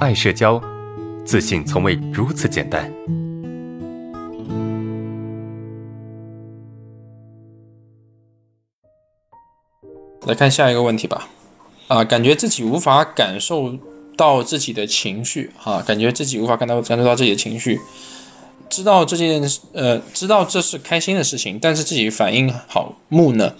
[0.00, 0.58] 爱社交，
[1.26, 2.90] 自信从未如此简单。
[10.26, 11.28] 来看下一个问题吧。
[11.88, 13.76] 啊，感觉自己无法感受
[14.16, 17.78] 到自己的情绪，哈，感觉自己无法感到感受到自己的情绪。
[18.70, 23.54] 知道这件事，呃，知道这是开心的事情，但是自己反应好木讷，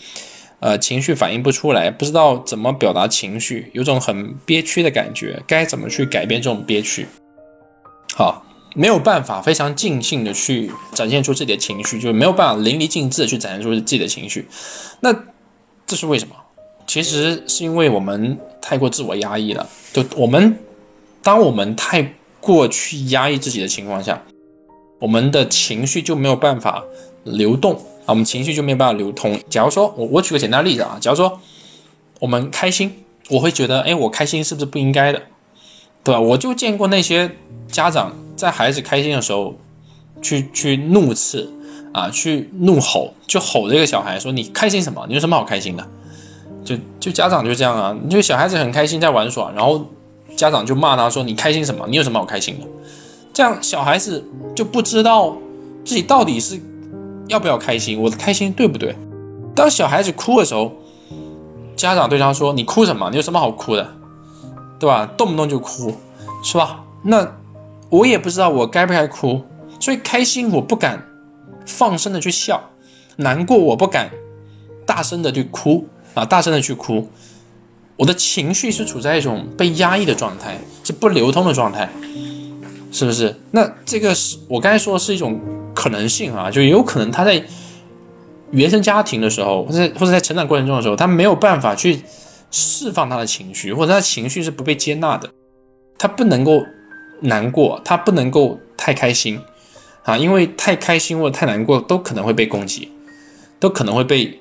[0.60, 7.06] 呃，情绪反应不出来，不知道怎么表达情绪，有种很憋屈的感觉，该怎么去改变这种憋屈？
[8.14, 8.44] 好，
[8.74, 14.46] 没有办法非常尽兴的去展现出自己的情绪，就是没有办法淋漓尽致的去展现出自己的情绪，
[15.00, 15.14] 那
[15.86, 16.34] 这是为什么？
[16.86, 20.58] 其实是因为我们太过自我压抑了，就我们
[21.22, 24.22] 当我们太过去压抑自己的情况下。
[24.98, 26.84] 我们的情绪就没有办法
[27.24, 29.38] 流动，我们情绪就没有办法流通。
[29.48, 31.40] 假如说我我举个简单例子啊，假如说
[32.18, 35.22] 我们开心，我会觉得，哎，我开心是不是不应该的，
[36.04, 36.20] 对吧？
[36.20, 37.30] 我就见过那些
[37.68, 39.54] 家长在孩子开心的时候，
[40.20, 41.48] 去去怒斥
[41.92, 45.06] 啊，去怒吼，就吼这个小孩说：“你开心什么？
[45.08, 45.86] 你有什么好开心的？”
[46.62, 49.86] 就就家长就这样啊，就小孩子很开心在玩耍，然后
[50.36, 51.86] 家长就骂他说：“你开心什么？
[51.88, 52.66] 你有什么好开心的？”
[53.32, 54.24] 这样小孩子
[54.54, 55.36] 就不知道
[55.84, 56.60] 自己到底是
[57.30, 58.94] 要不要开心，我的开心对不对？
[59.54, 60.72] 当小孩子哭的时候，
[61.76, 63.08] 家长对他说：“你哭什么？
[63.10, 63.88] 你有什么好哭的？
[64.80, 65.06] 对吧？
[65.16, 65.94] 动不动就哭，
[66.42, 67.36] 是吧？”那
[67.88, 69.42] 我也不知道我该不该哭，
[69.78, 71.06] 所以开心我不敢
[71.64, 72.70] 放声的去笑，
[73.16, 74.10] 难过我不敢
[74.84, 77.08] 大声的去哭啊，大声的去哭，
[77.96, 81.88] 我的情绪是处在一种被压抑的状态，是不流通的状态。
[82.92, 83.36] 是不是？
[83.52, 85.38] 那这个是我刚才说的是一种
[85.80, 87.42] 可能性啊，就也有可能他在
[88.50, 92.02] 原生家庭的时候，或者或者在成长过程中的时候，他没有办法去
[92.50, 95.30] 释放他的情绪，或者他情绪是不被接纳的，
[95.96, 96.62] 他不能够
[97.22, 99.40] 难过，他不能够太开心
[100.02, 102.92] 啊，因为太开心或者太难过都可能会被攻击，
[103.58, 104.38] 都可能会被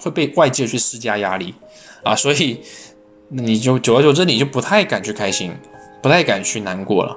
[0.00, 1.54] 会被外界去施加压力
[2.02, 2.58] 啊，所以
[3.28, 5.52] 你就久而久之你就不太敢去开心，
[6.02, 7.16] 不太敢去难过了。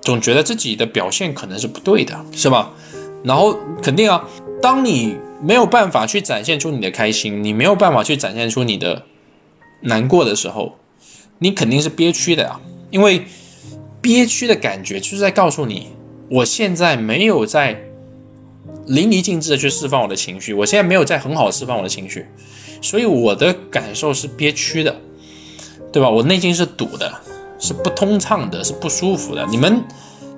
[0.00, 2.70] 总觉得自己的表现可能是不对的，是吧？
[3.24, 4.24] 然后肯定啊，
[4.60, 9.04] 当你没有办法去展现出你的开心，你没有办法去展现出你的
[9.82, 10.76] 难过的时候，
[11.38, 12.60] 你肯定是憋屈的呀。
[12.90, 13.24] 因为
[14.00, 15.88] 憋屈的感觉就是在告诉你，
[16.30, 17.84] 我现在没有在
[18.86, 22.26] 淋漓尽致的去释放我的情绪，我现在没有在很好释放我的情绪，
[22.80, 24.96] 所以我的感受是憋屈的，
[25.92, 26.08] 对吧？
[26.08, 27.12] 我内心是堵的。
[27.60, 29.44] 是不通畅的，是不舒服的。
[29.50, 29.82] 你们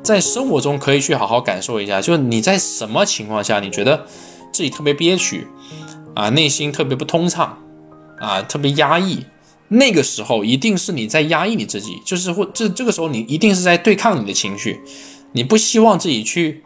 [0.02, 4.06] 在生活中可以去好好感受一下，就是你在什么情况下，你觉得
[4.52, 5.46] 自己特别憋屈
[6.14, 7.58] 啊，内心特别不通畅
[8.18, 9.24] 啊，特别压抑，
[9.68, 14.80] 那个时候一定是你在压抑你自己，就是或这这个时候你一定是在对抗你的情绪，
[15.32, 16.64] 你不希望自己去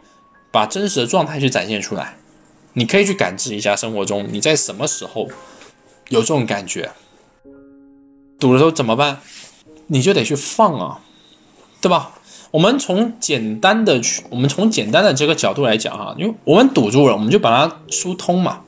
[0.51, 2.17] 把真实的状态去展现出来。
[2.73, 5.29] 你可以去感知一下生活中你在什么时候
[6.09, 6.91] 有这种感觉，
[8.39, 9.19] 堵的时候怎么办？
[9.87, 10.99] 你就得去放啊，
[11.79, 12.13] 对吧？
[12.55, 18.61] 我们从简单的去，我们从简单的这个角度来讲哈，因为我们堵住了，我们就把它疏通嘛，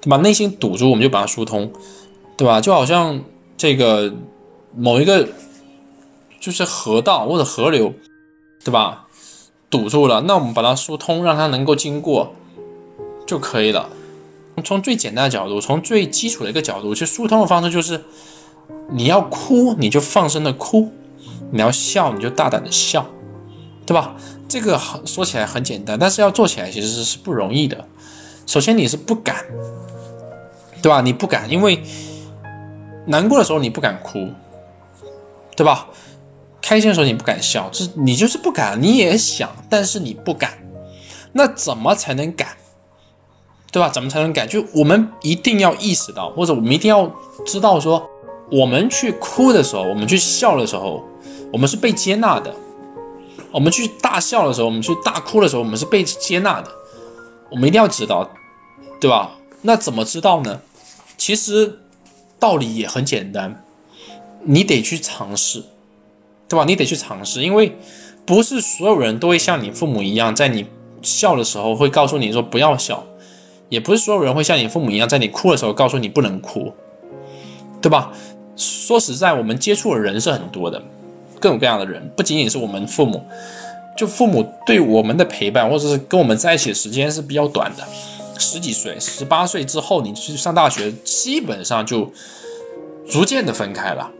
[0.00, 0.16] 对吧？
[0.16, 1.72] 内心堵住，我们就把它疏通，
[2.36, 2.60] 对吧？
[2.60, 3.22] 就好像
[3.56, 4.12] 这个
[4.74, 5.28] 某一个
[6.40, 7.94] 就是河道或者河流，
[8.64, 9.06] 对吧？
[9.70, 12.34] 堵住了，那我们把它疏通，让它能够经过
[13.24, 13.88] 就可以了。
[14.64, 18.02] 从最简单的角度，从最基础的一个角度，去疏通的方式就是。
[18.90, 20.88] 你要哭，你就放声的哭；
[21.50, 23.06] 你要笑，你就大胆的笑，
[23.84, 24.14] 对吧？
[24.48, 27.84] 这个说起来很简单，但是要做起来其实是不容易的。
[28.46, 29.44] 首先你是不敢，
[30.82, 31.00] 对吧？
[31.00, 31.82] 你不敢，因为
[33.06, 34.28] 难过的时候你不敢哭，
[35.56, 35.88] 对吧？
[36.62, 38.80] 开心的时候你不敢笑，这你就是不敢。
[38.82, 40.52] 你也想，但是你不敢。
[41.32, 42.48] 那怎么才能敢？
[43.70, 43.88] 对吧？
[43.88, 44.48] 怎么才能敢？
[44.48, 47.10] 就我们一定要意识到，或者我们一定要
[47.44, 48.08] 知道说。
[48.48, 51.02] 我们去哭的时候，我们去笑的时候，
[51.52, 52.52] 我们是被接纳的；
[53.50, 56.70] 我们去大笑的时候，我们去大哭的时候，我们是被接纳的。
[57.50, 58.28] 我们一定要知道，
[59.00, 59.36] 对吧？
[59.62, 60.60] 那怎么知道呢？
[61.16, 61.78] 其实
[62.38, 63.64] 道理也很简单，
[64.42, 65.62] 你得去尝试，
[66.48, 66.64] 对吧？
[66.64, 67.76] 你得去尝试，因为
[68.26, 70.66] 不是所有人都会像你父母一样，在你
[71.00, 73.06] 笑的时候会告诉你说不要笑，
[73.68, 76.72] 也不是所有人会像你父母一样，在你哭的时候告诉你不能哭，
[77.80, 78.12] 对吧？
[78.56, 80.82] 说实在，我们接触的人是很多的，
[81.40, 83.22] 各种各样的人，不仅仅是我们父母，
[83.96, 87.84] 就父母对我们的陪伴，或者是跟我们在一起的时间是比较短的，
[88.38, 92.10] 十几岁、十八岁之后，你去上大学，基本上就
[93.08, 94.10] 逐渐的分开了。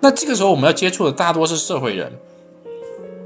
[0.00, 2.12] 那这个时候我们要接触的大多是社会人，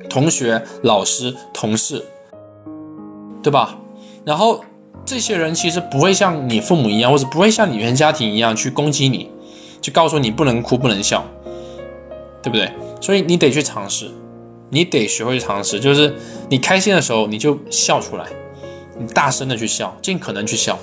[0.09, 2.05] 同学、老师、同事，
[3.43, 3.77] 对吧？
[4.25, 4.65] 然后
[5.05, 9.31] 这些人其实不会像你父母一样，或者不会像你原家庭一样去攻击你，
[9.83, 11.25] 去告诉你不能哭、不能笑，
[12.43, 12.71] 对不对？
[13.01, 14.11] 所以你得去尝试，
[14.69, 16.15] 你得学会尝试，就是
[16.49, 18.27] 你开心的时候你就笑出来，
[18.99, 20.77] 你大声的去笑，尽可能去笑；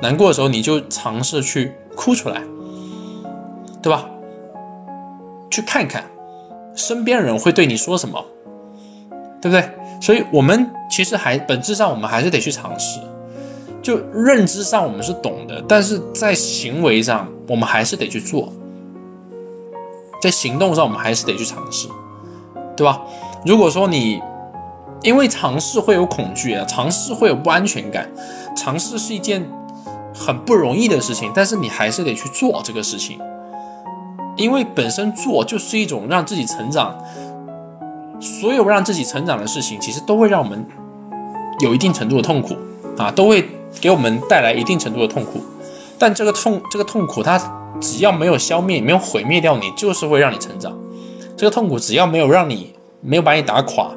[0.00, 2.42] 难过的时候你就尝试去哭出来，
[3.82, 4.08] 对吧？
[5.50, 6.04] 去看看
[6.74, 8.24] 身边人会对你说什么，
[9.42, 9.68] 对不对？
[10.00, 13.00] 所以我们其实还本质上我们还是得去尝试，
[13.80, 18.52] 就认知上我们是懂的，但是在行为上我们还是得去做。
[20.24, 21.86] 在行动上，我们还是得去尝试，
[22.74, 22.98] 对吧？
[23.44, 24.22] 如果说你
[25.02, 28.10] 因为尝试会有恐惧啊，尝试会有不安全感，
[28.56, 29.46] 尝试是一件
[30.14, 33.20] 很不容易的事情，但是你还是得去做这个事情，
[34.38, 36.96] 因为本身做就是一种让自己成长。
[38.18, 40.66] 所有让自己成长的事情，其实都会让我们
[41.60, 42.56] 有一定程度的痛苦
[42.96, 43.46] 啊，都会
[43.78, 45.42] 给我们带来一定程度的痛苦。
[45.98, 47.38] 但这个痛，这个痛苦，它。
[47.80, 50.78] 只要没有消灭，没有毁灭掉你，就是会让你成长。
[51.36, 53.90] 这个痛苦只要没有让你没有把你打垮，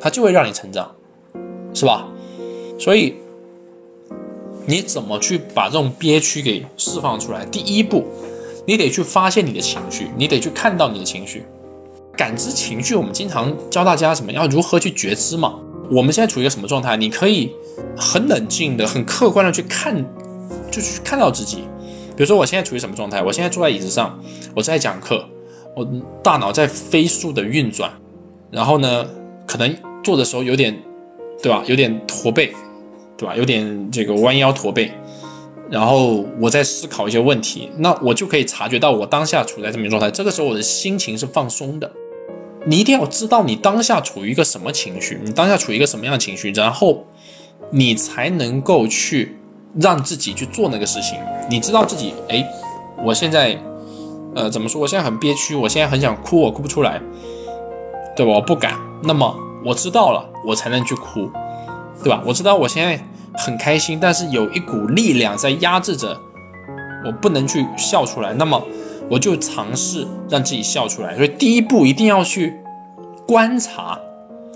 [0.00, 0.90] 它就会让你成长，
[1.74, 2.06] 是吧？
[2.78, 3.16] 所以
[4.66, 7.44] 你怎么去把这种憋屈给释放出来？
[7.46, 8.04] 第一步，
[8.66, 11.44] 你得去发现你的情绪，你得去看到你的情绪，
[12.16, 12.94] 感知情绪。
[12.94, 15.56] 我们经常教大家什么要如何去觉知嘛？
[15.90, 16.96] 我们现在处于一个什么状态？
[16.96, 17.52] 你可以
[17.96, 20.04] 很冷静的、很客观的去看，
[20.70, 21.64] 就去看到自己。
[22.18, 23.22] 比如说，我现在处于什么状态？
[23.22, 24.20] 我现在坐在椅子上，
[24.52, 25.24] 我在讲课，
[25.76, 25.88] 我
[26.20, 27.92] 大脑在飞速的运转，
[28.50, 29.08] 然后呢，
[29.46, 29.72] 可能
[30.02, 30.76] 做的时候有点，
[31.40, 31.62] 对吧？
[31.68, 32.52] 有点驼背，
[33.16, 33.36] 对吧？
[33.36, 34.90] 有点这个弯腰驼背，
[35.70, 40.10] 然后我在思考一些问题，那我就可以察觉到我当下处在这么一个状态。
[40.10, 41.88] 这个时候我的心情是放松的。
[42.66, 47.06] 你一定要知道你当下处于一个什么情绪，你当下处于一个什么样的情绪，然后
[47.70, 49.37] 你才能够去。
[49.80, 51.18] 让自己去做那个事情，
[51.50, 52.44] 你知道自己哎，
[53.04, 53.58] 我现在，
[54.34, 54.80] 呃，怎么说？
[54.80, 57.00] 我现在很憋屈，我现在很想哭，我哭不出来，
[58.16, 58.32] 对吧？
[58.32, 58.72] 我不敢。
[59.04, 61.30] 那么我知道了，我才能去哭，
[62.02, 62.22] 对吧？
[62.26, 62.98] 我知道我现在
[63.34, 66.18] 很开心，但是有一股力量在压制着，
[67.04, 68.32] 我不能去笑出来。
[68.32, 68.60] 那么
[69.10, 71.14] 我就尝试让自己笑出来。
[71.14, 72.58] 所以第一步一定要去
[73.26, 73.98] 观察，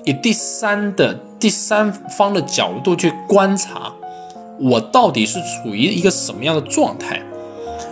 [0.04, 3.92] 以第三的第三方的角度去观察。
[4.62, 7.20] 我到底是处于一个什么样的状态？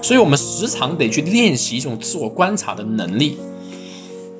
[0.01, 3.37] 所以，我们时常得去练习一种自我观察的能力，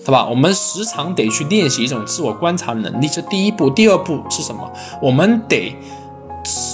[0.05, 0.27] 对吧？
[0.27, 3.69] 我们时常得去练习一种自我观察能力，这第一步。
[3.69, 4.71] 第二步是什么？
[5.03, 5.75] 我们得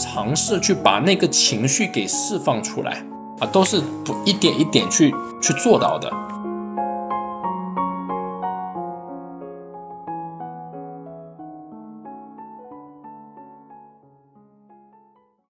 [0.05, 3.03] 尝试去把那个情绪给释放出来
[3.41, 5.12] 啊，都是不一点一点去
[5.43, 6.12] 去做到的。